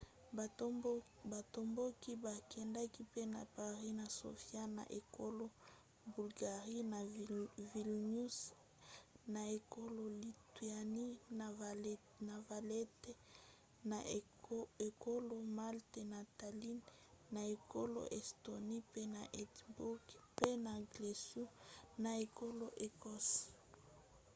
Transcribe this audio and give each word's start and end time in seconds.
batomboki 1.31 2.11
bakendaki 2.25 3.01
pe 3.13 3.21
na 3.35 3.41
paris 3.55 3.93
na 3.99 4.05
sofia 4.19 4.63
na 4.77 4.83
ekolo 4.99 5.45
bulgarie 6.13 6.81
na 6.93 6.99
vilnius 7.73 8.37
na 9.33 9.41
ekolo 9.57 10.03
lituanie 10.23 11.09
na 12.27 12.35
valette 12.49 13.11
na 13.91 13.99
ekolo 14.89 15.35
malte 15.57 16.01
na 16.13 16.19
tallinn 16.39 16.85
na 17.33 17.41
ekolo 17.55 18.01
estonie 18.19 18.79
pe 18.93 19.01
na 19.15 19.23
édimbourg 19.41 20.03
pe 20.37 20.49
na 20.65 20.73
glasgow 20.93 21.49
na 22.03 22.09
ekolo 22.25 22.65
écosse 22.87 23.41